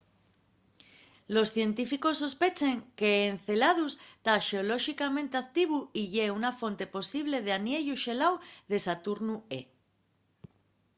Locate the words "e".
9.57-9.61